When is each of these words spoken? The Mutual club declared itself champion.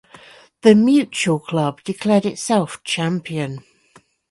The 0.63 0.73
Mutual 0.73 1.37
club 1.39 1.83
declared 1.83 2.25
itself 2.25 2.83
champion. 2.83 3.63